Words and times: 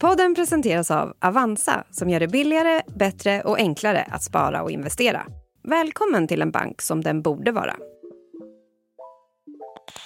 Podden 0.00 0.34
presenteras 0.34 0.90
av 0.90 1.12
Avanza 1.20 1.84
som 1.90 2.10
gör 2.10 2.20
det 2.20 2.28
billigare, 2.28 2.82
bättre 2.98 3.42
och 3.42 3.58
enklare 3.58 4.02
att 4.10 4.22
spara 4.22 4.62
och 4.62 4.70
investera. 4.70 5.26
Välkommen 5.68 6.28
till 6.28 6.42
en 6.42 6.50
bank 6.50 6.82
som 6.82 7.00
den 7.00 7.22
borde 7.22 7.52
vara. 7.52 7.76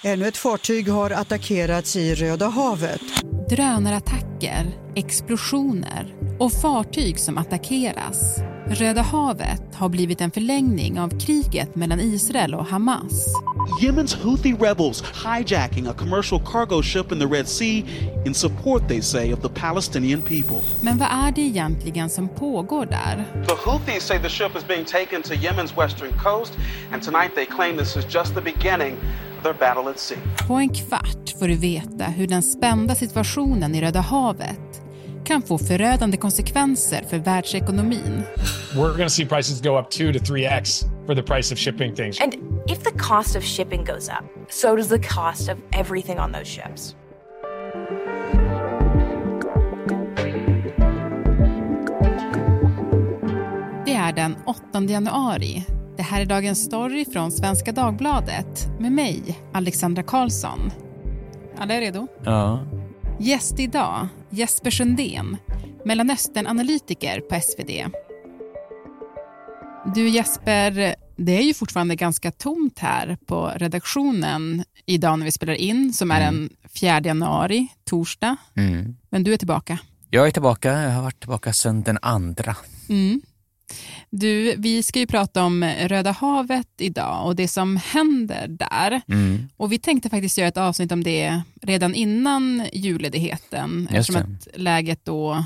Ännu 0.03 0.27
ett 0.27 0.37
fartyg 0.37 0.89
har 0.89 1.11
attackerats 1.11 1.95
i 1.95 2.15
Röda 2.15 2.47
havet. 2.47 3.01
Drönarattacker, 3.49 4.65
explosioner 4.95 6.15
och 6.39 6.51
fartyg 6.51 7.19
som 7.19 7.37
attackeras. 7.37 8.37
Röda 8.67 9.01
havet 9.01 9.75
har 9.75 9.89
blivit 9.89 10.21
en 10.21 10.31
förlängning 10.31 10.99
av 10.99 11.19
kriget 11.19 11.75
mellan 11.75 11.99
Israel 11.99 12.55
och 12.55 12.65
Hamas. 12.65 13.35
Yemen's 13.81 14.23
Houthi 14.23 14.53
rebels 14.53 15.03
hijacking 15.25 15.87
a 15.87 15.93
commercial 15.93 16.41
cargo 16.51 16.81
ship 16.83 17.11
in 17.11 17.19
the 17.19 17.25
Red 17.25 17.47
Sea 17.47 17.83
in 18.25 18.33
support, 18.33 18.87
they 18.87 19.01
say, 19.01 19.33
of 19.33 19.41
the 19.41 19.49
Palestinian 19.49 20.21
people. 20.21 20.61
Men 20.81 20.97
vad 20.97 21.07
är 21.11 21.31
det 21.31 21.41
egentligen 21.41 22.09
som 22.09 22.29
pågår 22.29 22.85
där? 22.85 23.25
The 23.47 23.69
Houthis 23.69 24.03
say 24.03 24.19
the 24.19 24.29
ship 24.29 24.55
is 24.57 24.67
being 24.67 24.85
taken 24.85 25.21
to 25.21 25.33
Yemen's 25.33 25.77
western 25.77 26.11
coast, 26.23 26.53
and 26.93 27.03
tonight 27.03 27.35
they 27.35 27.45
claim 27.45 27.77
this 27.77 27.97
is 27.97 28.15
just 28.15 28.35
the 28.35 28.41
beginning 28.41 28.93
of 29.37 29.43
their 29.43 29.53
battle 29.53 29.91
at 29.91 29.99
sea. 29.99 30.17
På 30.47 30.53
en 30.53 30.69
kvart 30.69 31.39
får 31.39 31.47
du 31.47 31.55
veta 31.55 32.03
hur 32.03 32.27
den 32.27 32.43
spända 32.43 32.95
situationen 32.95 33.75
i 33.75 33.81
Röda 33.81 33.99
havet 33.99 34.72
kan 35.25 35.41
få 35.41 35.57
förödande 35.57 36.17
konsekvenser 36.17 37.03
för 37.09 37.17
världsekonomin. 37.17 38.23
We're 38.73 38.97
going 38.97 38.97
to 38.97 39.09
see 39.09 39.25
prices 39.25 39.61
go 39.61 39.79
up 39.79 39.89
2 39.89 39.97
to 40.13 40.19
3x 40.33 40.85
for 41.05 41.15
the 41.15 41.23
price 41.23 41.53
of 41.53 41.59
shipping 41.59 41.95
things. 41.95 42.21
And 42.21 42.33
if 42.67 42.83
the 42.83 42.99
cost 42.99 43.35
of 43.35 43.43
shipping 43.43 43.85
goes 43.85 44.09
up, 44.09 44.51
so 44.51 44.75
does 44.75 44.89
the 44.89 44.99
cost 44.99 45.49
of 45.49 45.57
everything 45.71 46.19
on 46.19 46.31
those 46.31 46.45
ships. 46.45 46.95
Det 53.85 53.93
är 53.93 54.13
den 54.13 54.35
8 54.45 54.81
januari. 54.81 55.65
Det 55.97 56.03
här 56.03 56.21
är 56.21 56.25
dagens 56.25 56.63
story 56.63 57.05
från 57.05 57.31
Svenska 57.31 57.71
Dagbladet 57.71 58.67
med 58.79 58.91
mig, 58.91 59.39
Alexandra 59.53 60.03
Karlsson. 60.03 60.71
Alla 61.57 61.73
är 61.73 61.81
redo? 61.81 62.07
Ja. 62.23 62.59
Gäst 63.19 63.59
idag, 63.59 64.07
Jesper 64.35 64.71
Sundén, 64.71 65.37
Mellanösternanalytiker 65.85 67.19
på 67.19 67.35
SvD. 67.35 67.85
Du 69.95 70.09
Jesper, 70.09 70.95
det 71.15 71.37
är 71.37 71.41
ju 71.41 71.53
fortfarande 71.53 71.95
ganska 71.95 72.31
tomt 72.31 72.79
här 72.79 73.17
på 73.25 73.51
redaktionen 73.55 74.63
idag 74.85 75.19
när 75.19 75.25
vi 75.25 75.31
spelar 75.31 75.53
in, 75.53 75.93
som 75.93 76.11
är 76.11 76.19
den 76.19 76.49
4 76.79 77.01
januari, 77.01 77.67
torsdag. 77.83 78.35
Mm. 78.55 78.95
Men 79.09 79.23
du 79.23 79.33
är 79.33 79.37
tillbaka. 79.37 79.79
Jag 80.09 80.27
är 80.27 80.31
tillbaka. 80.31 80.81
Jag 80.81 80.91
har 80.91 81.03
varit 81.03 81.19
tillbaka 81.19 81.53
sedan 81.53 81.83
den 81.83 81.97
andra. 82.01 82.55
Mm. 82.89 83.21
Du, 84.09 84.55
vi 84.57 84.83
ska 84.83 84.99
ju 84.99 85.07
prata 85.07 85.43
om 85.43 85.63
Röda 85.63 86.11
havet 86.11 86.67
idag 86.77 87.25
och 87.25 87.35
det 87.35 87.47
som 87.47 87.77
händer 87.77 88.47
där. 88.47 89.01
Mm. 89.07 89.49
Och 89.57 89.71
vi 89.71 89.79
tänkte 89.79 90.09
faktiskt 90.09 90.37
göra 90.37 90.47
ett 90.47 90.57
avsnitt 90.57 90.91
om 90.91 91.03
det 91.03 91.41
redan 91.61 91.95
innan 91.95 92.67
julledigheten 92.73 93.87
eftersom 93.91 94.21
att 94.21 94.47
läget 94.53 95.05
då 95.05 95.45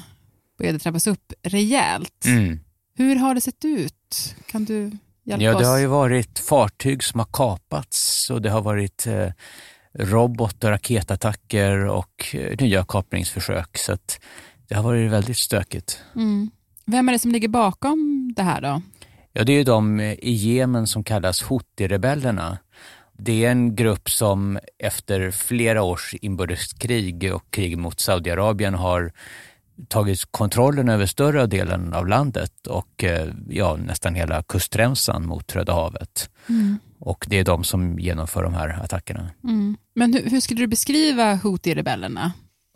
började 0.58 0.80
trappas 0.80 1.08
upp 1.08 1.34
rejält. 1.44 2.26
Mm. 2.26 2.60
Hur 2.96 3.16
har 3.16 3.36
det 3.36 3.42
sett 3.42 3.66
ut? 3.66 4.36
Kan 4.46 4.66
du 4.66 4.92
hjälpa 5.24 5.44
Ja, 5.44 5.56
oss? 5.56 5.62
det 5.62 5.68
har 5.68 5.78
ju 5.78 5.88
varit 5.88 6.40
fartyg 6.40 7.04
som 7.04 7.20
har 7.20 7.28
kapats 7.34 8.30
och 8.30 8.42
det 8.42 8.50
har 8.50 8.62
varit 8.62 9.08
eh, 9.08 9.30
robot 9.94 10.64
och 10.64 10.70
raketattacker 10.70 11.86
och 11.86 12.36
eh, 12.36 12.58
nya 12.60 12.86
kapningsförsök. 12.86 13.78
Så 13.78 13.98
det 14.68 14.76
har 14.76 14.84
varit 14.84 15.12
väldigt 15.12 15.38
stökigt. 15.38 16.02
Mm. 16.16 16.52
Vem 16.92 17.10
är 17.10 17.14
det 17.14 17.20
som 17.20 17.32
ligger 17.32 17.48
bakom 17.48 18.32
det 18.36 18.44
här 18.44 18.62
då? 18.62 18.82
Ja, 19.34 19.44
det 19.44 19.52
är 19.52 19.58
ju 19.58 19.64
de 19.64 20.00
i 20.00 20.32
Jemen 20.32 20.88
som 20.88 21.04
kallas 21.04 21.44
Houthi-rebellerna. 21.44 22.58
Det 23.18 23.46
är 23.46 23.52
en 23.52 23.76
grupp 23.76 24.10
som 24.10 24.60
efter 24.80 25.32
flera 25.32 25.84
års 25.84 26.16
inbördeskrig 26.22 27.34
och 27.34 27.52
krig 27.52 27.78
mot 27.78 28.00
Saudiarabien 28.00 28.74
har 28.74 29.12
tagit 29.88 30.32
kontrollen 30.32 30.90
över 30.90 31.06
större 31.06 31.48
delen 31.48 31.94
av 31.94 32.08
landet 32.08 32.68
och 32.68 33.04
eh, 33.04 33.28
ja, 33.50 33.76
nästan 33.76 34.16
hela 34.16 34.44
kustremsan 34.44 35.26
mot 35.26 35.56
Röda 35.56 35.74
havet. 35.74 36.30
Och 37.00 37.26
det 37.30 37.40
är 37.40 37.44
de 37.44 37.64
som 37.64 38.00
genomför 38.00 38.44
de 38.44 38.54
här 38.54 38.80
attackerna. 38.84 39.30
Mm. 39.44 39.78
Men 39.96 40.14
hur, 40.14 40.30
hur 40.30 40.40
skulle 40.40 40.62
du 40.62 40.68
beskriva 40.68 41.36
Houthi-rebellerna? 41.36 42.32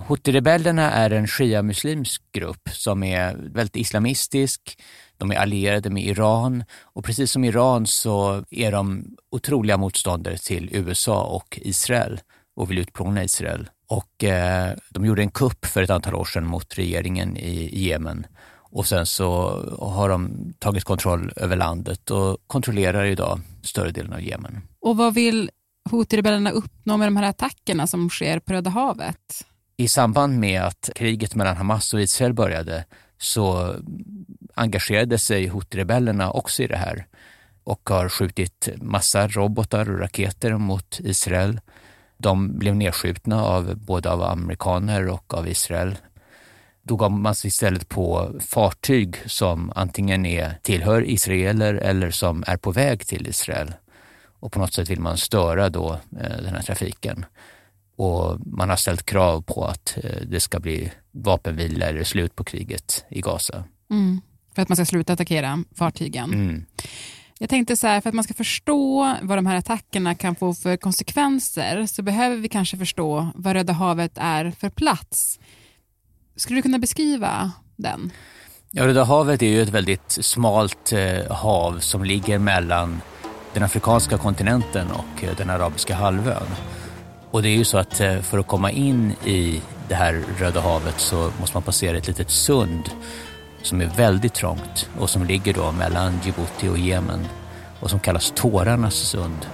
Huthirebellerna 0.07 0.91
är 0.91 1.09
en 1.09 1.27
shia-muslimsk 1.27 2.21
grupp 2.31 2.69
som 2.71 3.03
är 3.03 3.35
väldigt 3.35 3.75
islamistisk. 3.75 4.81
De 5.17 5.31
är 5.31 5.35
allierade 5.35 5.89
med 5.89 6.03
Iran 6.03 6.63
och 6.83 7.05
precis 7.05 7.31
som 7.31 7.43
Iran 7.43 7.87
så 7.87 8.43
är 8.49 8.71
de 8.71 9.05
otroliga 9.31 9.77
motståndare 9.77 10.37
till 10.37 10.69
USA 10.71 11.23
och 11.23 11.59
Israel 11.61 12.19
och 12.55 12.71
vill 12.71 12.79
utplåna 12.79 13.23
Israel. 13.23 13.69
Och 13.87 14.23
eh, 14.23 14.73
de 14.89 15.05
gjorde 15.05 15.21
en 15.21 15.31
kupp 15.31 15.65
för 15.65 15.83
ett 15.83 15.89
antal 15.89 16.15
år 16.15 16.25
sedan 16.25 16.45
mot 16.45 16.77
regeringen 16.77 17.37
i 17.37 17.85
Jemen 17.87 18.25
och 18.71 18.87
sen 18.87 19.05
så 19.05 19.49
har 19.79 20.09
de 20.09 20.53
tagit 20.59 20.83
kontroll 20.83 21.33
över 21.35 21.55
landet 21.55 22.11
och 22.11 22.37
kontrollerar 22.47 23.05
idag 23.05 23.39
större 23.63 23.91
delen 23.91 24.13
av 24.13 24.21
Jemen. 24.21 24.61
Och 24.81 24.97
vad 24.97 25.13
vill 25.13 25.49
Houthi-rebellerna 25.89 26.51
uppnå 26.51 26.97
med 26.97 27.07
de 27.07 27.17
här 27.17 27.29
attackerna 27.29 27.87
som 27.87 28.09
sker 28.09 28.39
på 28.39 28.53
Röda 28.53 28.69
havet? 28.69 29.45
I 29.81 29.87
samband 29.87 30.39
med 30.39 30.61
att 30.61 30.89
kriget 30.95 31.35
mellan 31.35 31.57
Hamas 31.57 31.93
och 31.93 32.01
Israel 32.01 32.33
började 32.33 32.85
så 33.17 33.75
engagerade 34.53 35.17
sig 35.17 35.49
Houthi-rebellerna 35.49 36.31
också 36.31 36.63
i 36.63 36.67
det 36.67 36.77
här 36.77 37.05
och 37.63 37.89
har 37.89 38.09
skjutit 38.09 38.69
massa 38.75 39.27
robotar 39.27 39.89
och 39.89 39.99
raketer 39.99 40.57
mot 40.57 40.99
Israel. 40.99 41.59
De 42.17 42.57
blev 42.59 42.75
nedskjutna 42.75 43.43
av 43.43 43.75
både 43.75 44.11
av 44.11 44.23
amerikaner 44.23 45.07
och 45.07 45.33
av 45.33 45.47
Israel. 45.47 45.97
Då 46.83 46.95
gav 46.95 47.11
man 47.11 47.35
sig 47.35 47.47
istället 47.47 47.89
på 47.89 48.35
fartyg 48.39 49.15
som 49.25 49.71
antingen 49.75 50.25
är, 50.25 50.53
tillhör 50.61 51.09
israeler 51.09 51.73
eller 51.73 52.11
som 52.11 52.43
är 52.47 52.57
på 52.57 52.71
väg 52.71 53.07
till 53.07 53.27
Israel. 53.27 53.73
Och 54.39 54.51
på 54.51 54.59
något 54.59 54.73
sätt 54.73 54.89
vill 54.89 55.01
man 55.01 55.17
störa 55.17 55.69
då 55.69 55.91
eh, 55.93 56.37
den 56.43 56.55
här 56.55 56.61
trafiken. 56.61 57.25
Och 58.01 58.39
man 58.45 58.69
har 58.69 58.75
ställt 58.75 59.05
krav 59.05 59.41
på 59.41 59.65
att 59.65 59.97
eh, 60.03 60.21
det 60.27 60.39
ska 60.39 60.59
bli 60.59 60.91
vapenvila 61.11 61.85
eller 61.85 62.03
slut 62.03 62.35
på 62.35 62.43
kriget 62.43 63.05
i 63.09 63.21
Gaza. 63.21 63.63
Mm. 63.89 64.21
För 64.55 64.61
att 64.61 64.69
man 64.69 64.75
ska 64.75 64.85
sluta 64.85 65.13
attackera 65.13 65.63
fartygen. 65.75 66.33
Mm. 66.33 66.65
Jag 67.39 67.49
tänkte 67.49 67.77
så 67.77 67.87
här, 67.87 68.01
för 68.01 68.09
att 68.09 68.15
man 68.15 68.23
ska 68.23 68.33
förstå 68.33 69.15
vad 69.21 69.37
de 69.37 69.45
här 69.45 69.55
attackerna 69.55 70.15
kan 70.15 70.35
få 70.35 70.53
för 70.53 70.77
konsekvenser 70.77 71.85
så 71.85 72.01
behöver 72.01 72.37
vi 72.37 72.49
kanske 72.49 72.77
förstå 72.77 73.27
vad 73.35 73.53
Röda 73.53 73.73
havet 73.73 74.11
är 74.15 74.51
för 74.51 74.69
plats. 74.69 75.39
Skulle 76.35 76.57
du 76.57 76.61
kunna 76.61 76.79
beskriva 76.79 77.51
den? 77.75 78.11
Ja, 78.71 78.87
Röda 78.87 79.03
havet 79.03 79.41
är 79.41 79.47
ju 79.47 79.61
ett 79.61 79.69
väldigt 79.69 80.11
smalt 80.11 80.93
eh, 80.93 81.31
hav 81.31 81.79
som 81.79 82.03
ligger 82.03 82.39
mellan 82.39 83.01
den 83.53 83.63
afrikanska 83.63 84.17
kontinenten 84.17 84.87
och 84.91 85.23
eh, 85.23 85.35
den 85.37 85.49
arabiska 85.49 85.95
halvön. 85.95 86.47
Och 87.31 87.41
det 87.41 87.49
är 87.49 87.55
ju 87.55 87.65
så 87.65 87.77
att 87.77 87.99
eh, 87.99 88.21
för 88.21 88.39
att 88.39 88.47
komma 88.47 88.71
in 88.71 89.11
i 89.25 89.61
det 89.87 89.95
här 89.95 90.23
Röda 90.37 90.61
havet 90.61 90.99
så 90.99 91.31
måste 91.39 91.55
man 91.55 91.63
passera 91.63 91.97
ett 91.97 92.07
litet 92.07 92.29
sund 92.29 92.89
som 93.61 93.81
är 93.81 93.85
väldigt 93.85 94.33
trångt 94.33 94.89
och 94.99 95.09
som 95.09 95.25
ligger 95.25 95.53
då 95.53 95.71
mellan 95.71 96.19
Djibouti 96.23 96.69
och 96.69 96.77
Jemen 96.77 97.27
och 97.79 97.89
som 97.89 97.99
kallas 97.99 98.33
Tårarnas 98.35 98.95
sund. 98.95 99.45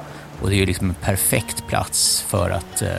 Och 0.41 0.49
det 0.49 0.55
är 0.55 0.57
ju 0.57 0.65
liksom 0.65 0.89
en 0.89 0.95
perfekt 0.95 1.67
plats 1.67 2.21
för 2.21 2.49
att 2.49 2.81
eh, 2.81 2.89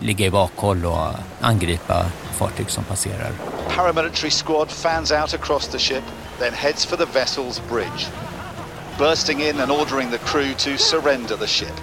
ligga 0.00 0.26
i 0.26 0.30
bakhåll 0.30 0.86
och 0.86 1.08
angripa 1.40 2.06
fartyg 2.32 2.70
som 2.70 2.84
passerar. 2.84 3.32
paramilitary 3.76 4.30
squad 4.30 4.70
fans 4.70 5.12
out 5.12 5.34
across 5.34 5.66
the 5.66 5.78
ship, 5.78 6.04
then 6.38 6.52
heads 6.52 6.84
for 6.84 6.96
the 6.96 7.06
vessel's 7.06 7.60
bridge, 7.68 8.08
bursting 8.98 9.40
in 9.40 9.60
and 9.60 9.70
ordering 9.70 10.10
the 10.10 10.18
crew 10.18 10.52
to 10.54 10.76
surrender 10.76 11.36
the 11.36 11.46
ship. 11.46 11.74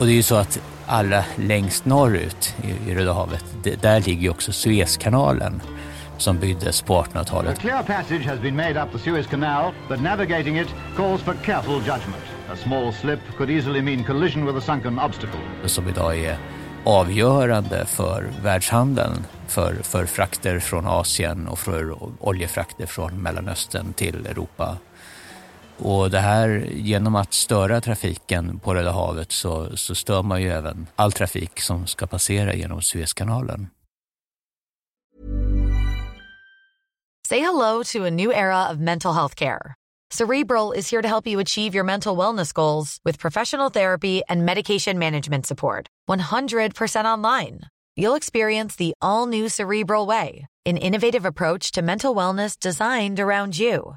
Och 0.00 0.06
det 0.06 0.12
är 0.12 0.16
ju 0.16 0.22
så 0.22 0.34
att 0.34 0.60
allra 0.86 1.24
längst 1.36 1.84
norrut 1.84 2.54
i, 2.62 2.90
i 2.90 2.94
Röda 2.94 3.12
havet, 3.12 3.44
det, 3.62 3.82
där 3.82 4.00
ligger 4.00 4.22
ju 4.22 4.30
också 4.30 4.52
Suezkanalen 4.52 5.62
som 6.18 6.38
byggdes 6.38 6.82
på 6.82 7.02
1800-talet. 7.02 7.58
A 7.58 7.60
clear 7.60 7.82
passage 7.82 8.26
has 8.26 8.40
been 8.40 8.56
made 8.56 8.82
up 8.82 8.92
the 8.92 8.98
Suez 8.98 9.26
Canal, 9.26 9.72
but 9.88 10.00
navigating 10.00 10.58
it 10.58 10.68
calls 10.96 11.22
for 11.22 11.34
careful 11.34 11.74
judgment. 11.74 12.24
A 12.52 12.56
small 12.56 12.92
slip 12.92 13.20
could 13.36 13.50
easily 13.50 13.82
mean 13.82 14.04
collision 14.04 14.46
with 14.46 14.58
a 14.58 14.60
sunken 14.60 14.98
obstacle. 14.98 15.40
som 15.66 15.88
idag 15.88 16.18
är 16.18 16.38
avgörande 16.84 17.86
för 17.86 18.30
världshandeln, 18.42 19.26
för, 19.46 19.74
för 19.82 20.06
frakter 20.06 20.58
från 20.58 20.86
Asien 20.86 21.48
och 21.48 21.58
för 21.58 21.96
oljefrakter 22.20 22.86
från 22.86 23.22
Mellanöstern 23.22 23.92
till 23.92 24.26
Europa. 24.26 24.76
Och 25.82 26.10
det 26.10 26.18
här, 26.18 26.68
genom 26.70 27.16
att 27.16 27.34
störa 27.34 27.80
trafiken 27.80 28.58
på 28.58 28.74
Röda 28.74 28.92
havet 28.92 29.32
så, 29.32 29.76
så 29.76 29.94
stör 29.94 30.22
man 30.22 30.42
ju 30.42 30.48
även 30.48 30.86
all 30.96 31.12
trafik 31.12 31.60
som 31.60 31.86
ska 31.86 32.06
passera 32.06 32.54
genom 32.54 32.82
Suezkanalen. 32.82 33.68
Say 37.28 37.38
hello 37.38 37.84
to 37.84 38.06
a 38.06 38.10
new 38.10 38.32
era 38.32 38.70
of 38.70 38.78
mental 38.78 39.14
health 39.14 39.36
care. 39.36 39.74
Cerebral 40.12 40.72
is 40.72 40.90
here 40.90 41.02
to 41.02 41.08
help 41.08 41.26
you 41.26 41.38
achieve 41.38 41.76
your 41.76 41.84
mental 41.84 42.16
wellness 42.16 42.52
goals 42.52 42.98
with 43.04 43.20
professional 43.20 43.70
therapy 43.70 44.22
and 44.28 44.44
medication 44.44 44.98
management 44.98 45.46
support. 45.46 45.86
100% 46.08 47.04
online. 47.04 47.60
You'll 47.96 48.16
experience 48.16 48.74
the 48.74 48.92
all 49.00 49.26
new 49.26 49.48
Cerebral 49.48 50.06
Way, 50.06 50.46
an 50.66 50.76
innovative 50.76 51.24
approach 51.24 51.70
to 51.72 51.82
mental 51.82 52.14
wellness 52.16 52.58
designed 52.58 53.20
around 53.20 53.56
you. 53.56 53.96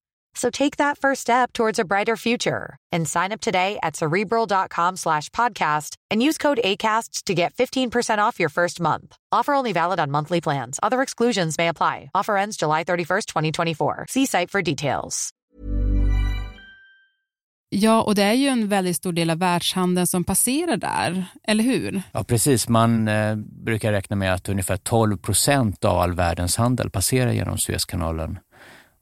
So 0.33 0.49
take 0.49 0.77
that 0.77 0.97
first 0.97 1.21
step 1.21 1.53
towards 1.53 1.79
a 1.79 1.85
brighter 1.85 2.15
future 2.17 2.77
and 2.91 3.07
sign 3.07 3.31
up 3.31 3.41
today 3.41 3.77
at 3.83 3.95
cerebral.com 3.95 4.95
slash 4.95 5.29
podcast 5.29 5.95
and 6.09 6.23
use 6.23 6.37
code 6.37 6.59
ACasts 6.63 7.23
to 7.23 7.33
get 7.33 7.53
15% 7.53 8.19
off 8.19 8.39
your 8.39 8.49
first 8.49 8.79
month. 8.79 9.15
Offer 9.31 9.53
only 9.53 9.73
valid 9.73 9.99
on 9.99 10.11
monthly 10.11 10.41
plans. 10.41 10.79
Other 10.81 11.01
exclusions 11.01 11.57
may 11.57 11.67
apply. 11.67 12.09
Offer 12.15 12.37
ends 12.37 12.57
July 12.57 12.83
31st, 12.83 13.25
2024. 13.25 14.05
See 14.09 14.25
site 14.25 14.49
for 14.49 14.61
details. 14.61 15.33
Ja, 17.73 18.01
och 18.01 18.15
det 18.15 18.23
är 18.23 18.33
ju 18.33 18.47
en 18.47 18.67
väldigt 18.67 18.95
stor 18.97 19.11
del 19.11 19.29
av 19.29 19.37
världshandeln 19.37 20.07
som 20.07 20.23
passerar 20.23 20.77
där, 20.77 21.25
eller 21.47 21.63
hur? 21.63 22.01
Ja, 22.11 22.23
precis. 22.23 22.69
Man 22.69 23.07
eh, 23.07 23.35
brukar 23.35 23.91
räkna 23.91 24.15
med 24.15 24.33
att 24.33 24.49
ungefär 24.49 24.77
12 24.77 25.17
procent 25.17 25.85
av 25.85 25.97
all 25.97 26.13
världens 26.13 26.57
handel 26.57 26.89
passerar 26.89 27.31
genom 27.31 27.57
Suezkanalen 27.57 28.39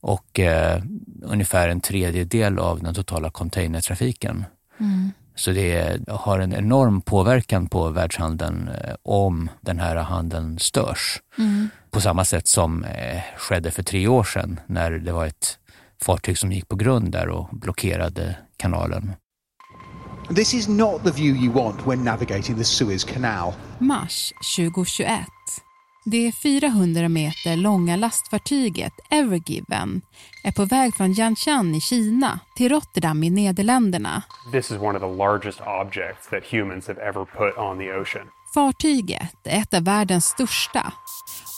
och 0.01 0.39
eh, 0.39 0.81
ungefär 1.23 1.69
en 1.69 1.81
tredjedel 1.81 2.59
av 2.59 2.83
den 2.83 2.93
totala 2.93 3.29
containertrafiken. 3.29 4.45
Mm. 4.79 5.11
Så 5.35 5.51
det 5.51 5.99
har 6.07 6.39
en 6.39 6.53
enorm 6.53 7.01
påverkan 7.01 7.67
på 7.67 7.89
världshandeln 7.89 8.67
eh, 8.67 8.95
om 9.03 9.49
den 9.61 9.79
här 9.79 9.95
handeln 9.95 10.59
störs. 10.59 11.21
Mm. 11.37 11.69
På 11.91 12.01
samma 12.01 12.25
sätt 12.25 12.47
som 12.47 12.83
eh, 12.83 13.21
skedde 13.37 13.71
för 13.71 13.83
tre 13.83 14.07
år 14.07 14.23
sedan 14.23 14.59
när 14.65 14.91
det 14.91 15.11
var 15.11 15.25
ett 15.25 15.57
fartyg 16.01 16.37
som 16.37 16.51
gick 16.51 16.67
på 16.67 16.75
grund 16.75 17.11
där 17.11 17.27
och 17.27 17.47
blockerade 17.51 18.35
kanalen. 18.57 19.11
This 20.35 20.53
is 20.53 20.67
not 20.67 21.03
the 21.03 21.11
view 21.11 21.45
you 21.45 21.53
want 21.53 21.87
when 21.87 22.03
navigating 22.03 22.57
the 22.57 22.63
Suez 22.63 23.03
Canal. 23.03 23.53
Mars 23.79 24.33
2021. 24.57 25.38
Det 26.05 26.31
400 26.31 27.09
meter 27.09 27.55
långa 27.55 27.95
lastfartyget 27.95 28.93
Evergiven 29.09 30.01
är 30.43 30.51
på 30.51 30.65
väg 30.65 30.95
från 30.95 31.13
Yanshan 31.13 31.75
i 31.75 31.81
Kina 31.81 32.39
till 32.55 32.69
Rotterdam 32.69 33.23
i 33.23 33.29
Nederländerna. 33.29 34.23
This 34.51 34.71
is 34.71 34.77
one 34.77 34.99
of 34.99 35.01
the 35.01 35.17
largest 35.17 35.61
objects 35.61 36.29
that 36.29 36.43
humans 36.51 36.87
have 36.87 37.01
ever 37.01 37.25
put 37.25 37.57
on 37.57 37.77
the 37.77 37.93
ocean. 37.93 38.27
Fartyget 38.53 39.47
är 39.47 39.61
ett 39.61 39.73
av 39.73 39.83
världens 39.83 40.25
största 40.25 40.93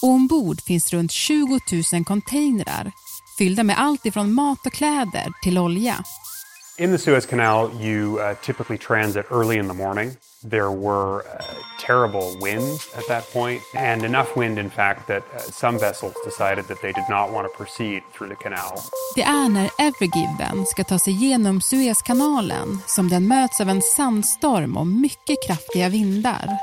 och 0.01 0.09
ombord 0.09 0.61
finns 0.61 0.93
runt 0.93 1.11
20 1.11 1.59
000 1.93 2.05
containrar 2.05 2.91
fyllda 3.37 3.63
med 3.63 3.79
allt 3.79 4.05
ifrån 4.05 4.33
mat 4.33 4.65
och 4.65 4.73
kläder 4.73 5.31
till 5.41 5.57
olja. 5.57 6.03
In 6.81 6.89
the 6.89 6.97
Suez 6.97 7.27
Canal, 7.27 7.71
you 7.79 8.17
uh, 8.17 8.33
typically 8.41 8.77
transit 8.77 9.25
early 9.29 9.57
in 9.57 9.67
the 9.67 9.73
morning. 9.73 10.17
There 10.43 10.71
were 10.71 11.21
uh, 11.21 11.43
terrible 11.79 12.35
winds 12.41 12.89
at 12.97 13.07
that 13.07 13.23
point, 13.33 13.61
and 13.75 14.03
enough 14.03 14.35
wind, 14.35 14.57
in 14.57 14.69
fact, 14.69 15.07
that 15.07 15.23
uh, 15.35 15.39
some 15.39 15.77
vessels 15.77 16.13
decided 16.25 16.65
that 16.67 16.81
they 16.81 16.91
did 16.91 17.03
not 17.07 17.31
want 17.31 17.45
to 17.47 17.57
proceed 17.57 18.01
through 18.13 18.29
the 18.29 18.43
canal. 18.43 18.81
Det 19.15 19.21
är 19.21 19.49
när 19.49 19.69
Evergiven 19.79 20.65
ska 20.65 20.83
ta 20.83 20.99
sig 20.99 21.13
genom 21.13 21.61
Suezkanalen 21.61 22.79
som 22.87 23.09
den 23.09 23.27
möts 23.27 23.61
av 23.61 23.69
en 23.69 23.81
sandstorm 23.81 24.77
och 24.77 24.87
mycket 24.87 25.37
kraftiga 25.47 25.89
vindar. 25.89 26.57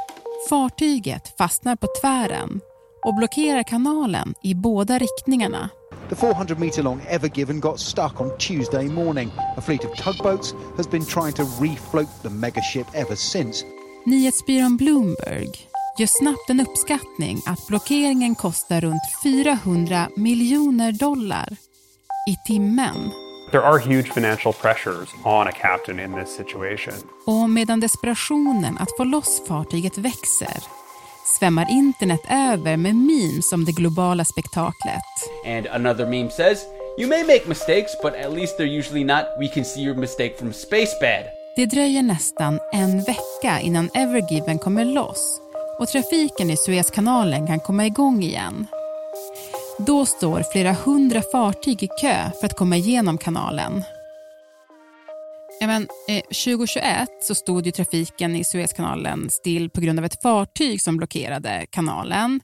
Fartyget 0.49 1.37
fastnar 1.39 1.77
på 1.77 1.87
tvären 2.01 2.61
och 3.05 3.15
blockerar 3.15 3.63
kanalen 3.63 4.35
i 4.43 4.55
båda 4.55 4.99
riktningarna. 4.99 5.71
The 6.09 6.17
400 6.17 6.59
metre 6.59 6.83
long 6.83 7.01
Ever 7.09 7.29
Given 7.29 7.61
got 7.61 7.81
stuck 7.81 8.21
on 8.21 8.31
Tuesday 8.39 8.89
morning. 8.89 9.31
A 9.57 9.61
fleet 9.61 9.85
of 9.85 9.95
tugboats 9.95 10.55
has 10.77 10.87
been 10.87 11.05
trying 11.05 11.33
to 11.35 11.43
refloat 11.43 12.23
the 12.23 12.29
megaship 12.29 12.87
ever 12.95 13.17
since. 13.17 13.65
Nyhetsbyrån 14.07 14.77
Bloomberg 14.77 15.51
gör 15.99 16.07
snabbt 16.07 16.51
en 16.51 16.61
uppskattning 16.61 17.43
att 17.47 17.67
blockeringen 17.67 18.35
kostar 18.35 18.81
runt 18.81 19.03
400 19.23 20.09
miljoner 20.17 20.93
dollar 20.93 21.49
i 22.31 22.37
timmen. 22.47 23.11
There 23.51 23.63
are 23.63 23.79
huge 23.79 24.13
financial 24.13 24.53
pressures 24.53 25.09
on 25.25 25.47
a 25.47 25.53
captain 25.53 26.01
in 26.01 26.25
this 26.25 26.37
situation. 26.37 26.95
Och 27.27 27.51
medan 27.51 27.81
desperationen 27.81 28.79
att 28.79 28.97
få 28.97 29.05
loss 29.05 29.43
fartyget 29.49 29.99
växer 29.99 30.63
svämmar 31.29 31.67
internet 31.71 32.21
över 32.31 32.77
med 32.77 32.97
memes 32.97 33.53
om 33.53 33.65
det 33.65 33.73
globala 33.73 34.25
spektaklet. 34.25 35.05
And 35.47 35.67
another 35.67 36.07
meme 36.07 36.31
says, 36.31 36.59
You 36.99 37.09
may 37.09 37.23
make 37.23 37.49
mistakes, 37.49 37.93
but 38.03 38.15
at 38.15 38.33
least 38.33 38.59
they're 38.59 38.79
usually 38.79 39.05
not 39.05 39.25
we 39.41 39.49
can 39.49 39.65
see 39.65 39.83
your 39.83 39.97
mistake 39.97 40.39
from 40.39 40.53
space 40.53 41.01
bad. 41.01 41.25
Det 41.57 41.67
dröjer 41.67 42.03
nästan 42.03 42.61
en 42.73 43.03
vecka 43.03 43.61
innan 43.61 43.91
Evergiven 43.95 44.59
kommer 44.59 44.85
loss 44.85 45.41
och 45.79 45.89
trafiken 45.89 46.51
i 46.51 46.57
Suezkanalen 46.57 47.47
kan 47.47 47.61
komma 47.61 47.87
igång 47.87 48.23
igen. 48.23 48.67
Då 49.79 50.07
står 50.07 50.43
flera 50.53 50.73
hundra 50.73 51.23
fartyg 51.33 51.83
i 51.83 51.89
kö 52.01 52.31
för 52.41 52.47
att 52.47 52.57
komma 52.57 52.77
igenom 52.77 53.19
kanalen. 53.19 53.85
Ja, 55.61 55.67
men, 55.67 55.89
eh, 56.09 56.23
2021 56.23 57.09
så 57.23 57.35
stod 57.35 57.67
ju 57.67 57.73
trafiken 57.73 58.37
i 58.37 58.45
Suezkanalen 58.45 59.31
still 59.31 59.71
på 59.71 59.81
grund 59.81 59.99
av 59.99 60.05
ett 60.05 60.23
fartyg 60.23 60.83
som 60.83 60.97
blockerade 60.97 61.67
kanalen. 61.71 62.41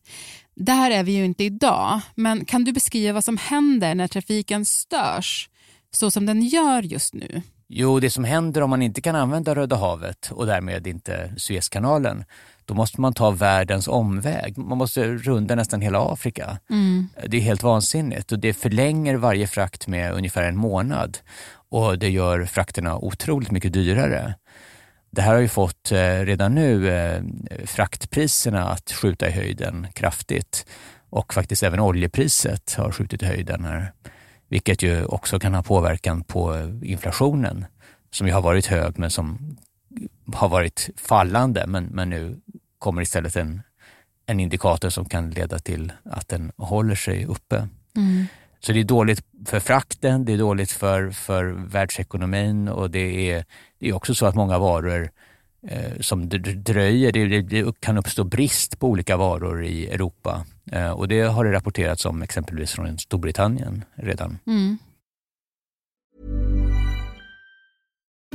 Där 0.56 0.90
är 0.90 1.02
vi 1.02 1.12
ju 1.12 1.24
inte 1.24 1.44
idag, 1.44 2.00
men 2.14 2.44
kan 2.44 2.64
du 2.64 2.72
beskriva 2.72 3.12
vad 3.12 3.24
som 3.24 3.36
händer 3.36 3.94
när 3.94 4.08
trafiken 4.08 4.64
störs 4.64 5.48
så 5.90 6.10
som 6.10 6.26
den 6.26 6.42
gör 6.42 6.82
just 6.82 7.14
nu? 7.14 7.42
Jo, 7.68 8.00
det 8.00 8.10
som 8.10 8.24
händer 8.24 8.60
om 8.60 8.70
man 8.70 8.82
inte 8.82 9.00
kan 9.00 9.16
använda 9.16 9.54
Röda 9.54 9.76
havet 9.76 10.30
och 10.32 10.46
därmed 10.46 10.86
inte 10.86 11.32
Suezkanalen, 11.36 12.24
då 12.64 12.74
måste 12.74 13.00
man 13.00 13.14
ta 13.14 13.30
världens 13.30 13.88
omväg. 13.88 14.58
Man 14.58 14.78
måste 14.78 15.06
runda 15.06 15.54
nästan 15.54 15.80
hela 15.80 16.12
Afrika. 16.12 16.58
Mm. 16.70 17.08
Det 17.26 17.36
är 17.36 17.40
helt 17.40 17.62
vansinnigt 17.62 18.32
och 18.32 18.38
det 18.38 18.54
förlänger 18.54 19.16
varje 19.16 19.46
frakt 19.46 19.86
med 19.86 20.12
ungefär 20.12 20.42
en 20.42 20.56
månad 20.56 21.18
och 21.68 21.98
det 21.98 22.08
gör 22.08 22.44
frakterna 22.44 22.96
otroligt 22.96 23.50
mycket 23.50 23.72
dyrare. 23.72 24.34
Det 25.10 25.22
här 25.22 25.34
har 25.34 25.40
ju 25.40 25.48
fått 25.48 25.92
eh, 25.92 26.20
redan 26.20 26.54
nu 26.54 26.90
eh, 26.90 27.22
fraktpriserna 27.64 28.68
att 28.68 28.92
skjuta 28.92 29.28
i 29.28 29.30
höjden 29.30 29.86
kraftigt 29.94 30.66
och 31.10 31.34
faktiskt 31.34 31.62
även 31.62 31.80
oljepriset 31.80 32.74
har 32.74 32.92
skjutit 32.92 33.22
i 33.22 33.26
höjden 33.26 33.64
här, 33.64 33.92
vilket 34.48 34.82
ju 34.82 35.04
också 35.04 35.38
kan 35.38 35.54
ha 35.54 35.62
påverkan 35.62 36.24
på 36.24 36.70
inflationen 36.82 37.66
som 38.10 38.26
ju 38.26 38.32
har 38.32 38.42
varit 38.42 38.66
hög 38.66 38.98
men 38.98 39.10
som 39.10 39.56
har 40.34 40.48
varit 40.48 40.90
fallande 40.96 41.66
men, 41.66 41.84
men 41.84 42.10
nu 42.10 42.40
kommer 42.84 43.02
istället 43.02 43.36
en, 43.36 43.62
en 44.26 44.40
indikator 44.40 44.90
som 44.90 45.04
kan 45.04 45.30
leda 45.30 45.58
till 45.58 45.92
att 46.04 46.28
den 46.28 46.52
håller 46.56 46.94
sig 46.94 47.26
uppe. 47.26 47.68
Mm. 47.96 48.26
Så 48.60 48.72
det 48.72 48.80
är 48.80 48.84
dåligt 48.84 49.24
för 49.46 49.60
frakten, 49.60 50.24
det 50.24 50.32
är 50.32 50.38
dåligt 50.38 50.72
för, 50.72 51.10
för 51.10 51.44
världsekonomin 51.44 52.68
och 52.68 52.90
det 52.90 53.30
är, 53.30 53.44
det 53.78 53.88
är 53.88 53.92
också 53.92 54.14
så 54.14 54.26
att 54.26 54.34
många 54.34 54.58
varor 54.58 55.10
eh, 55.68 56.00
som 56.00 56.28
dröjer, 56.28 57.12
det, 57.12 57.42
det, 57.42 57.80
kan 57.80 57.98
uppstå 57.98 58.24
brist 58.24 58.78
på 58.78 58.88
olika 58.88 59.16
varor 59.16 59.64
i 59.64 59.86
Europa. 59.86 60.46
Eh, 60.72 60.90
och 60.90 61.08
det 61.08 61.20
har 61.20 61.44
det 61.44 61.52
rapporterats 61.52 62.06
om 62.06 62.22
exempelvis 62.22 62.72
från 62.72 62.98
Storbritannien 62.98 63.84
redan. 63.94 64.38
Mm. 64.46 64.78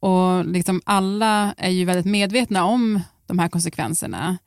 Och 0.00 0.44
liksom 0.44 0.82
alla 0.84 1.54
är 1.58 1.70
ju 1.70 1.84
väldigt 1.84 2.06
medvetna 2.06 2.64
om 2.64 3.00
de 3.26 3.38
här 3.38 3.48
konsekvenserna. 3.48 4.38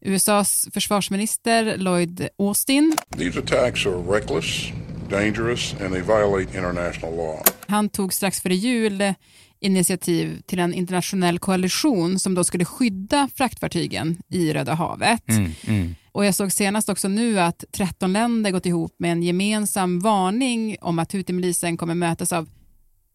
USAs 0.00 0.68
försvarsminister 0.72 1.76
Lloyd 1.76 2.28
Austin. 2.38 2.96
These 3.18 3.38
attacks 3.38 3.86
are 3.86 3.96
reckless, 3.96 4.72
dangerous 5.10 5.74
and 5.80 5.92
they 5.92 6.00
violate 6.02 6.56
international 6.58 7.16
law. 7.16 7.42
Han 7.66 7.88
tog 7.88 8.12
strax 8.12 8.40
före 8.40 8.54
jul 8.54 9.14
initiativ 9.60 10.40
till 10.46 10.58
en 10.58 10.74
internationell 10.74 11.38
koalition 11.38 12.18
som 12.18 12.34
då 12.34 12.44
skulle 12.44 12.64
skydda 12.64 13.28
fraktfartygen 13.34 14.22
i 14.28 14.52
Röda 14.52 14.74
havet. 14.74 15.28
Mm, 15.28 15.50
mm. 15.66 15.94
Och 16.12 16.24
jag 16.24 16.34
såg 16.34 16.52
senast 16.52 16.88
också 16.88 17.08
nu 17.08 17.40
att 17.40 17.64
13 17.72 18.12
länder 18.12 18.50
gått 18.50 18.66
ihop 18.66 18.94
med 18.98 19.12
en 19.12 19.22
gemensam 19.22 20.00
varning 20.00 20.76
om 20.80 20.98
att 20.98 21.12
Houthi-milisen 21.12 21.76
kommer 21.76 21.94
mötas 21.94 22.32
av 22.32 22.48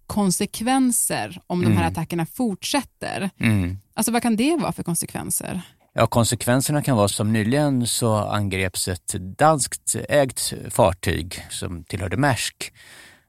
konsekvenser 0.08 1.42
om 1.48 1.62
de 1.62 1.68
här 1.72 1.74
Mm. 1.82 1.92
attackerna 1.92 2.26
fortsätter. 2.26 3.30
Mm. 3.40 3.78
Alltså 3.94 4.12
vad 4.12 4.22
kan 4.22 4.36
det 4.36 4.58
vara 4.58 4.72
för 4.72 4.84
konsekvenser? 4.84 5.62
Ja, 5.94 6.08
konsekvenserna 6.08 6.82
kan 6.84 6.98
vara 6.98 7.08
som 7.08 7.34
nyligen 7.34 7.88
så 7.88 8.16
angreps 8.16 8.88
ett 8.88 9.14
danskt 9.38 9.96
ägt 10.10 10.54
fartyg 10.70 11.46
som 11.50 11.84
tillhörde 11.84 12.18
Maersk, 12.18 12.74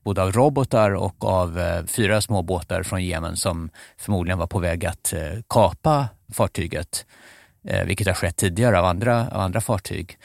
både 0.04 0.22
av 0.22 0.32
robotar 0.32 0.90
och 0.90 1.24
av 1.24 1.58
eh, 1.60 1.84
fyra 1.86 2.20
små 2.20 2.42
båtar 2.42 2.82
från 2.82 3.04
Jemen 3.04 3.36
som 3.36 3.70
förmodligen 3.98 4.38
var 4.38 4.46
på 4.46 4.58
väg 4.58 4.86
att 4.86 5.12
eh, 5.12 5.20
kapa 5.48 6.08
fartyget, 6.32 7.06
eh, 7.68 7.84
vilket 7.84 8.06
har 8.06 8.14
skett 8.14 8.36
tidigare 8.36 8.78
av 8.78 8.84
andra, 8.84 9.28
av 9.28 9.40
andra 9.40 9.60
fartyg. 9.60 10.18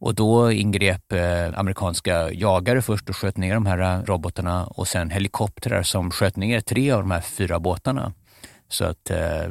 Och 0.00 0.14
då 0.14 0.52
ingrep 0.52 1.12
eh, 1.12 1.58
amerikanska 1.58 2.32
jagare 2.32 2.82
först 2.82 3.08
och 3.08 3.16
sköt 3.16 3.36
ner 3.36 3.54
de 3.54 3.66
här 3.66 3.78
eh, 3.78 4.04
robotarna 4.04 4.66
och 4.66 4.88
sen 4.88 5.10
helikoptrar 5.10 5.82
som 5.82 6.10
sköt 6.10 6.36
ner 6.36 6.60
tre 6.60 6.90
av 6.90 7.00
de 7.00 7.10
här 7.10 7.20
fyra 7.20 7.60
båtarna. 7.60 8.12
Så 8.68 8.84
att 8.84 9.10
eh, 9.10 9.50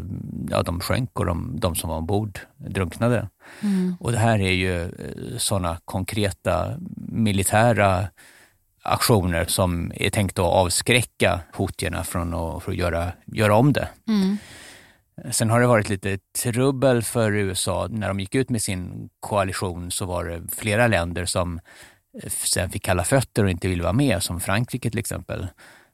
ja, 0.50 0.63
de 0.63 0.80
sjönk 0.80 1.20
och 1.20 1.25
de, 1.25 1.60
de 1.60 1.75
som 1.75 1.89
var 1.89 1.98
ombord 1.98 2.39
drunknade. 2.58 3.30
Mm. 3.62 3.96
Och 4.00 4.12
det 4.12 4.18
här 4.18 4.39
är 4.39 4.51
ju 4.51 4.92
sådana 5.38 5.77
konkreta 5.86 6.77
militära 6.96 8.08
aktioner 8.84 9.46
som 9.46 9.92
är 9.96 10.10
tänkta 10.10 10.42
att 10.42 10.54
avskräcka 10.54 11.39
hotierna 11.54 12.04
från 12.04 12.34
att, 12.34 12.68
att 12.68 12.75
göra, 12.75 13.12
göra 13.25 13.56
om 13.56 13.74
det. 13.74 13.89
Mm. 14.08 14.38
Sen 15.32 15.50
har 15.50 15.62
det 15.62 15.68
varit 15.68 15.90
lite 15.90 16.18
trubbel 16.44 17.04
för 17.04 17.32
USA. 17.32 17.88
När 17.92 18.08
de 18.08 18.20
gick 18.20 18.36
ut 18.36 18.50
med 18.50 18.62
sin 18.62 19.10
koalition 19.20 19.92
så 19.92 20.06
var 20.06 20.26
det 20.26 20.42
flera 20.56 20.88
länder 20.88 21.26
som 21.26 21.60
eh, 22.24 22.30
sen 22.30 22.70
fick 22.70 22.84
kalla 22.84 23.04
fötter 23.04 23.44
och 23.44 23.50
inte 23.50 23.68
ville 23.68 23.84
vara 23.84 23.94
med, 23.94 24.24
som 24.24 24.40
Frankrike 24.40 24.90
till 24.90 25.00
exempel, 25.00 25.48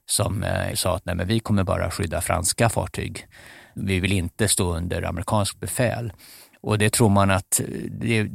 som 0.06 0.42
eh, 0.42 0.74
sa 0.74 0.96
att 0.96 1.04
nej, 1.04 1.14
men 1.14 1.26
vi 1.26 1.40
kommer 1.40 1.64
bara 1.64 1.90
skydda 1.90 2.20
franska 2.20 2.68
fartyg. 2.68 3.26
Vi 3.74 4.00
vill 4.00 4.12
inte 4.12 4.48
stå 4.48 4.76
under 4.76 5.02
amerikansk 5.02 5.60
befäl. 5.60 6.12
Och 6.60 6.78
det 6.78 6.90
tror 6.90 7.08
man 7.08 7.30
att 7.30 7.60
eh, 7.60 7.66
det, 7.90 8.28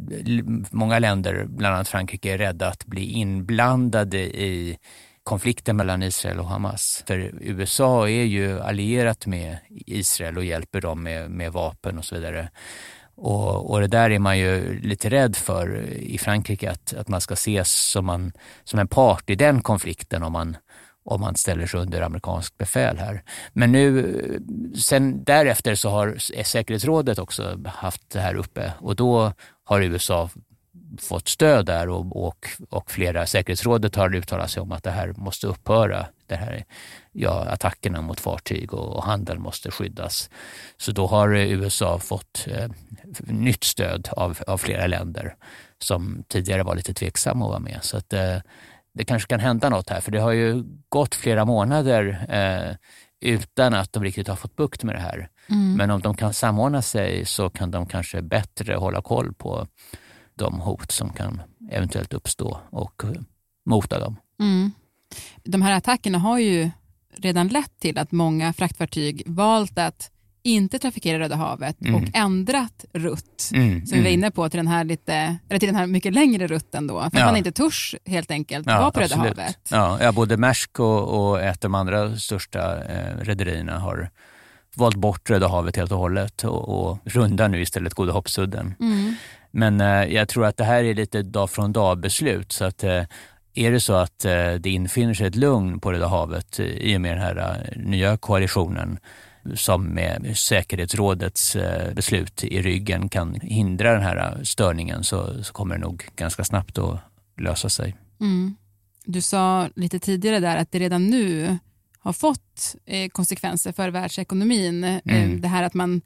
många 0.72 1.00
länder, 1.00 1.46
bland 1.48 1.75
annat 1.75 1.88
Frankrike, 1.88 2.34
är 2.34 2.38
rädda 2.38 2.67
att 2.67 2.86
bli 2.86 3.12
inblandade 3.12 4.19
i 4.19 4.77
konflikten 5.29 5.77
mellan 5.77 6.03
Israel 6.03 6.39
och 6.39 6.48
Hamas. 6.48 7.03
För 7.07 7.31
USA 7.41 8.09
är 8.09 8.24
ju 8.24 8.59
allierat 8.59 9.25
med 9.25 9.57
Israel 9.69 10.38
och 10.38 10.45
hjälper 10.45 10.81
dem 10.81 11.03
med, 11.03 11.31
med 11.31 11.53
vapen 11.53 11.98
och 11.98 12.05
så 12.05 12.15
vidare. 12.15 12.50
Och, 13.15 13.71
och 13.71 13.81
det 13.81 13.88
där 13.88 14.09
är 14.09 14.19
man 14.19 14.39
ju 14.39 14.79
lite 14.81 15.09
rädd 15.09 15.36
för 15.36 15.81
i 15.91 16.17
Frankrike, 16.17 16.71
att, 16.71 16.93
att 16.93 17.07
man 17.07 17.21
ska 17.21 17.33
ses 17.33 17.91
som, 17.91 18.05
man, 18.05 18.31
som 18.63 18.79
en 18.79 18.88
part 18.88 19.29
i 19.29 19.36
den 19.36 19.62
konflikten 19.62 20.24
om 20.24 20.31
man, 20.31 20.57
om 21.05 21.21
man 21.21 21.36
ställer 21.36 21.65
sig 21.67 21.79
under 21.79 22.01
amerikansk 22.01 22.57
befäl 22.57 22.98
här. 22.98 23.24
Men 23.53 23.71
nu, 23.71 23.83
sen 24.75 25.24
därefter 25.24 25.75
så 25.75 25.89
har 25.89 26.15
säkerhetsrådet 26.43 27.19
också 27.19 27.59
haft 27.65 28.09
det 28.09 28.19
här 28.19 28.36
uppe 28.36 28.74
och 28.79 28.95
då 28.95 29.33
har 29.63 29.81
USA 29.81 30.29
fått 31.01 31.27
stöd 31.27 31.65
där 31.65 31.89
och, 31.89 32.25
och, 32.25 32.47
och 32.69 32.91
flera 32.91 33.25
säkerhetsrådet 33.25 33.95
har 33.95 34.15
uttalat 34.15 34.51
sig 34.51 34.61
om 34.61 34.71
att 34.71 34.83
det 34.83 34.91
här 34.91 35.13
måste 35.17 35.47
upphöra. 35.47 36.05
Det 36.27 36.35
här, 36.35 36.65
ja, 37.11 37.45
attackerna 37.45 38.01
mot 38.01 38.19
fartyg 38.19 38.73
och, 38.73 38.95
och 38.95 39.03
handel 39.03 39.39
måste 39.39 39.71
skyddas. 39.71 40.29
Så 40.77 40.91
då 40.91 41.07
har 41.07 41.35
USA 41.35 41.99
fått 41.99 42.47
eh, 42.47 42.69
nytt 43.19 43.63
stöd 43.63 44.09
av, 44.11 44.37
av 44.47 44.57
flera 44.57 44.87
länder 44.87 45.35
som 45.79 46.23
tidigare 46.27 46.63
var 46.63 46.75
lite 46.75 46.93
tveksamma 46.93 47.45
att 47.45 47.49
vara 47.49 47.59
med. 47.59 47.79
Så 47.81 47.97
att, 47.97 48.13
eh, 48.13 48.37
det 48.93 49.05
kanske 49.05 49.27
kan 49.27 49.39
hända 49.39 49.69
något 49.69 49.89
här, 49.89 50.01
för 50.01 50.11
det 50.11 50.19
har 50.19 50.31
ju 50.31 50.63
gått 50.89 51.15
flera 51.15 51.45
månader 51.45 52.25
eh, 52.29 52.75
utan 53.21 53.73
att 53.73 53.93
de 53.93 54.03
riktigt 54.03 54.27
har 54.27 54.35
fått 54.35 54.55
bukt 54.55 54.83
med 54.83 54.95
det 54.95 54.99
här. 54.99 55.29
Mm. 55.49 55.73
Men 55.75 55.91
om 55.91 56.01
de 56.01 56.15
kan 56.17 56.33
samordna 56.33 56.81
sig 56.81 57.25
så 57.25 57.49
kan 57.49 57.71
de 57.71 57.85
kanske 57.85 58.21
bättre 58.21 58.75
hålla 58.75 59.01
koll 59.01 59.33
på 59.33 59.67
de 60.39 60.60
hot 60.60 60.91
som 60.91 61.10
kan 61.13 61.41
eventuellt 61.72 62.13
uppstå 62.13 62.60
och 62.69 63.01
mota 63.65 64.00
dem. 64.00 64.15
Mm. 64.39 64.72
De 65.43 65.62
här 65.62 65.72
attackerna 65.77 66.17
har 66.17 66.39
ju 66.39 66.69
redan 67.17 67.48
lett 67.48 67.79
till 67.79 67.98
att 67.98 68.12
många 68.12 68.53
fraktfartyg 68.53 69.24
valt 69.25 69.77
att 69.77 70.12
inte 70.43 70.79
trafikera 70.79 71.19
Röda 71.19 71.36
havet 71.36 71.81
Mm. 71.81 71.96
och 71.96 72.03
ändrat 72.13 72.86
rutt, 72.93 73.50
Mm, 73.53 73.86
som 73.86 73.96
vi 73.98 74.01
var 74.03 74.08
mm. 74.10 74.13
inne 74.19 74.31
på, 74.31 74.50
till 74.50 74.58
den 74.58 74.67
här, 74.67 74.84
lite, 74.84 75.38
eller 75.50 75.60
till 75.60 75.67
den 75.69 75.75
här 75.75 75.88
mycket 75.88 76.13
längre 76.13 76.48
rutten 76.48 76.88
då, 76.88 77.00
för 77.00 77.08
att 77.08 77.13
Ja. 77.13 77.25
man 77.25 77.38
inte 77.38 77.51
törs 77.51 77.96
helt 78.05 78.31
enkelt 78.31 78.65
vara 78.67 78.91
på 78.91 79.00
Röda 79.00 79.15
absolut. 79.15 79.38
havet. 79.38 79.58
Ja, 79.72 79.98
ja, 80.01 80.12
både 80.12 80.38
Maersk 80.38 80.79
och, 80.79 81.29
och 81.29 81.41
ett 81.41 81.65
av 81.65 81.72
de 81.72 81.75
andra 81.75 82.17
största 82.17 82.84
eh, 82.84 83.17
rederierna 83.22 83.79
har 83.79 84.10
valt 84.75 84.96
bort 84.96 85.29
Röda 85.29 85.48
havet 85.48 85.75
helt 85.75 85.91
och 85.91 85.98
hållet 85.98 86.43
och, 86.43 86.89
och 86.89 86.98
rundar 87.05 87.48
nu 87.48 87.62
istället 87.62 87.93
Goda 87.93 88.12
hoppsudden. 88.12 88.75
Mm. 88.79 88.98
Men 89.51 89.81
eh, 89.81 90.13
jag 90.13 90.27
tror 90.27 90.45
att 90.45 90.57
det 90.57 90.63
här 90.63 90.83
är 90.83 90.93
lite 90.93 91.21
dag 91.21 91.49
från 91.49 91.73
dag 91.73 91.99
beslut 91.99 92.51
så 92.51 92.65
att 92.65 92.83
eh, 92.83 93.03
är 93.53 93.71
det 93.71 93.79
så 93.79 93.93
att 93.93 94.25
eh, 94.25 94.53
det 94.53 94.69
infinner 94.69 95.13
sig 95.13 95.27
ett 95.27 95.35
lugn 95.35 95.79
på 95.79 95.91
Röda 95.91 96.07
havet 96.07 96.59
i 96.59 96.97
och 96.97 97.01
med 97.01 97.11
den 97.11 97.21
här 97.21 97.73
nya 97.75 98.17
koalitionen 98.17 98.99
som 99.55 99.85
med 99.85 100.37
säkerhetsrådets 100.37 101.57
beslut 101.93 102.43
i 102.43 102.61
ryggen 102.61 103.09
kan 103.09 103.33
hindra 103.33 103.93
den 103.93 104.01
här 104.01 104.43
störningen 104.43 105.03
så, 105.03 105.43
så 105.43 105.53
kommer 105.53 105.75
det 105.75 105.81
nog 105.81 106.05
ganska 106.15 106.43
snabbt 106.43 106.77
att 106.77 106.99
lösa 107.37 107.69
sig. 107.69 107.95
Mm. 108.19 108.55
Du 109.05 109.21
sa 109.21 109.69
lite 109.75 109.99
tidigare 109.99 110.39
där 110.39 110.57
att 110.57 110.71
det 110.71 110.79
redan 110.79 111.07
nu 111.07 111.57
har 111.99 112.13
fått 112.13 112.75
konsekvenser 113.11 113.71
för 113.71 113.89
världsekonomin. 113.89 114.83
Mm. 114.83 115.41
det 115.41 115.47
här 115.47 115.63
att 115.63 115.73
man 115.73 116.01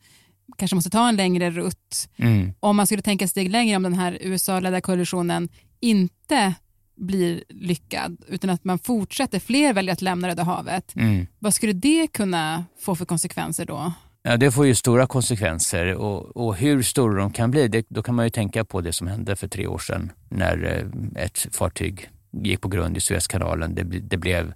kanske 0.57 0.75
måste 0.75 0.89
ta 0.89 1.09
en 1.09 1.15
längre 1.15 1.51
rutt. 1.51 2.09
Mm. 2.17 2.53
Om 2.59 2.75
man 2.75 2.85
skulle 2.85 3.01
tänka 3.01 3.25
ett 3.25 3.31
steg 3.31 3.49
längre 3.49 3.77
om 3.77 3.83
den 3.83 3.93
här 3.93 4.17
USA-ledda 4.21 4.81
koalitionen 4.81 5.49
inte 5.79 6.53
blir 6.95 7.43
lyckad 7.49 8.17
utan 8.27 8.49
att 8.49 8.63
man 8.63 8.79
fortsätter, 8.79 9.39
fler 9.39 9.73
väljer 9.73 9.93
att 9.93 10.01
lämna 10.01 10.27
Röda 10.27 10.43
havet. 10.43 10.95
Mm. 10.95 11.27
Vad 11.39 11.53
skulle 11.53 11.73
det 11.73 12.07
kunna 12.07 12.65
få 12.79 12.95
för 12.95 13.05
konsekvenser 13.05 13.65
då? 13.65 13.93
Ja, 14.23 14.37
det 14.37 14.51
får 14.51 14.65
ju 14.65 14.75
stora 14.75 15.07
konsekvenser 15.07 15.95
och, 15.95 16.37
och 16.37 16.55
hur 16.55 16.81
stora 16.81 17.21
de 17.21 17.31
kan 17.31 17.51
bli, 17.51 17.67
det, 17.67 17.85
då 17.89 18.03
kan 18.03 18.15
man 18.15 18.25
ju 18.25 18.29
tänka 18.29 18.65
på 18.65 18.81
det 18.81 18.93
som 18.93 19.07
hände 19.07 19.35
för 19.35 19.47
tre 19.47 19.67
år 19.67 19.77
sedan 19.77 20.11
när 20.29 20.63
eh, 20.63 21.23
ett 21.23 21.47
fartyg 21.51 22.09
gick 22.31 22.61
på 22.61 22.67
grund 22.67 22.97
i 22.97 22.99
Suezkanalen. 22.99 23.75
Det, 23.75 23.83
det 23.83 24.17
blev 24.17 24.53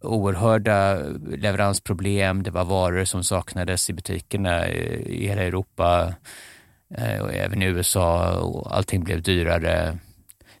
oerhörda 0.00 0.98
leveransproblem, 1.36 2.42
det 2.42 2.50
var 2.50 2.64
varor 2.64 3.04
som 3.04 3.24
saknades 3.24 3.90
i 3.90 3.92
butikerna 3.92 4.68
i 4.68 5.26
hela 5.26 5.42
Europa 5.42 6.14
eh, 6.94 7.18
och 7.20 7.32
även 7.32 7.62
i 7.62 7.64
USA 7.64 8.38
och 8.40 8.76
allting 8.76 9.04
blev 9.04 9.22
dyrare, 9.22 9.98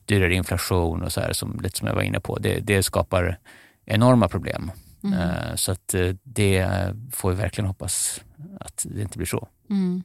dyrare 0.04 0.34
inflation 0.34 1.02
och 1.02 1.12
så 1.12 1.20
här, 1.20 1.32
som, 1.32 1.60
lite 1.62 1.78
som 1.78 1.88
jag 1.88 1.94
var 1.94 2.02
inne 2.02 2.20
på. 2.20 2.38
Det, 2.38 2.60
det 2.60 2.82
skapar 2.82 3.38
enorma 3.86 4.28
problem. 4.28 4.70
Mm. 5.04 5.18
Eh, 5.18 5.54
Så 5.54 5.72
att 5.72 5.94
eh, 5.94 6.14
det 6.22 6.68
får 7.12 7.30
vi 7.30 7.36
verkligen 7.36 7.68
hoppas 7.68 8.20
att 8.60 8.86
det 8.88 9.02
inte 9.02 9.18
blir 9.18 9.26
så. 9.26 9.48
Mm. 9.70 10.02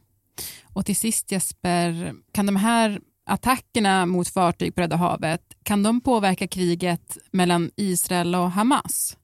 Och 0.63 0.85
till 0.85 0.95
sist 0.95 1.31
Jesper, 1.31 2.13
kan 2.31 2.45
de 2.45 2.55
här 2.55 2.99
attackerna 3.25 4.05
mot 4.05 4.27
fartyg 4.27 4.75
på 4.75 4.81
Röda 4.81 4.95
havet, 4.95 5.41
kan 5.63 5.83
de 5.83 6.01
påverka 6.01 6.47
kriget 6.47 7.17
mellan 7.31 7.71
Israel 7.75 8.35
och 8.35 8.51
Hamas? 8.51 9.17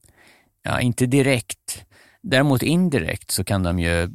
Ja, 0.64 0.80
inte 0.80 1.06
direkt. 1.06 1.86
Däremot 2.22 2.64
indirekt 2.64 3.32
så 3.32 3.44
kan 3.44 3.64
de 3.64 3.80
ju 3.80 4.10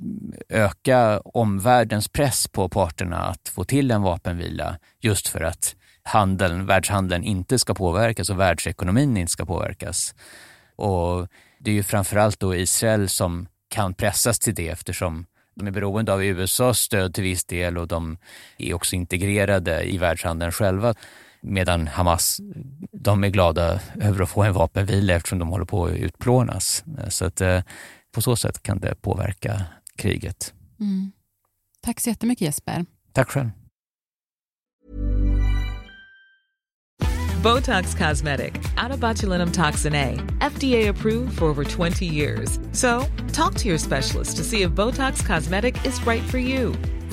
öka 0.49 1.21
omvärldens 1.21 2.09
press 2.09 2.49
på 2.49 2.69
parterna 2.69 3.19
att 3.19 3.49
få 3.49 3.65
till 3.65 3.91
en 3.91 4.03
vapenvila 4.03 4.79
just 5.01 5.29
för 5.29 5.41
att 5.41 5.77
handeln, 6.03 6.67
världshandeln 6.67 7.25
inte 7.25 7.59
ska 7.59 7.75
påverkas 7.75 8.31
och 8.31 8.41
världsekonomin 8.41 9.17
inte 9.17 9.33
ska 9.33 9.47
påverkas. 9.47 10.15
Och 10.77 11.29
det 11.59 11.71
är 11.71 11.75
ju 11.75 11.83
framförallt 11.83 12.41
då 12.41 12.55
Israel 12.55 13.09
som 13.09 13.47
kan 13.69 13.95
pressas 13.95 14.39
till 14.39 14.55
det 14.55 14.69
eftersom 14.69 15.27
de 15.55 15.67
är 15.67 15.71
beroende 15.71 16.13
av 16.13 16.25
USAs 16.25 16.79
stöd 16.79 17.15
till 17.15 17.25
viss 17.25 17.45
del 17.45 17.79
och 17.79 17.89
de 17.89 18.19
är 18.59 18.75
också 18.75 18.97
integrerade 18.97 19.83
i 19.83 19.99
världshandeln 19.99 20.53
själva. 20.53 20.95
Medan 21.45 21.87
Hamas, 21.87 22.41
de 22.93 23.25
är 23.25 23.29
glada 23.29 23.81
över 24.01 24.23
att 24.23 24.29
få 24.29 24.43
en 24.43 24.53
vapenvila 24.53 25.15
eftersom 25.15 25.39
de 25.39 25.49
håller 25.49 25.65
på 25.65 25.87
att 25.87 25.93
utplånas. 25.93 26.85
Så 27.09 27.25
att, 27.25 27.41
eh, 27.41 27.63
på 28.15 28.23
så 28.23 28.37
sätt 28.37 28.63
kan 28.63 28.79
det 28.79 28.95
påverka 29.03 29.65
kriget. 29.97 30.55
Mm. 30.81 31.13
Tack 31.81 32.01
så 32.01 32.09
jättemycket 32.09 32.43
Jesper. 32.47 32.85
Tack 33.13 33.31
själv. 33.31 33.51
Botox 37.43 37.95
Cosmetic, 37.95 38.53
out 38.83 38.91
of 38.91 39.01
botulinum 39.01 39.53
toxin 39.53 39.95
A, 39.95 40.19
FDA 40.41 40.87
approved 40.89 41.39
for 41.39 41.45
over 41.45 41.63
20 41.63 42.07
years. 42.07 42.59
So, 42.73 43.05
talk 43.33 43.55
to 43.57 43.69
your 43.69 43.79
specialist 43.79 44.39
to 44.39 44.45
see 44.45 44.63
if 44.63 44.71
Botox 44.71 45.21
Cosmetic 45.27 45.85
is 45.85 46.07
right 46.07 46.23
for 46.23 46.39
you. 46.39 46.75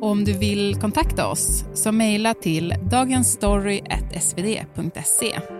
Om 0.00 0.24
du 0.24 0.32
vill 0.32 0.74
kontakta 0.74 1.26
oss 1.26 1.64
så 1.74 1.92
mejla 1.92 2.34
till 2.34 2.74
dagensstory.svd.se. 2.90 5.59